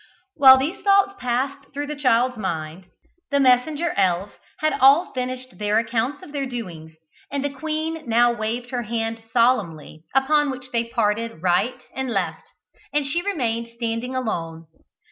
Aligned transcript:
While 0.35 0.57
these 0.57 0.81
thoughts 0.81 1.13
passed 1.19 1.71
through 1.75 1.85
the 1.85 1.95
child's 1.95 2.35
mind, 2.37 2.87
the 3.29 3.39
messenger 3.39 3.91
elves 3.95 4.33
had 4.57 4.73
all 4.79 5.13
finished 5.13 5.59
their 5.59 5.77
accounts 5.77 6.23
of 6.23 6.31
their 6.31 6.47
doings, 6.47 6.93
and 7.31 7.45
the 7.45 7.53
queen 7.53 8.05
now 8.09 8.31
waved 8.31 8.71
her 8.71 8.81
hand 8.81 9.21
solemnly, 9.31 10.03
upon 10.15 10.49
which 10.49 10.71
they 10.71 10.85
parted 10.85 11.43
right 11.43 11.83
and 11.93 12.09
left, 12.09 12.45
and 12.91 13.05
she 13.05 13.21
remained 13.21 13.67
standing 13.67 14.15
alone. 14.15 14.65